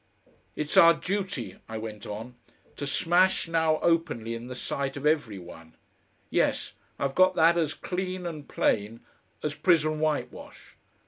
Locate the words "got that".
7.13-7.55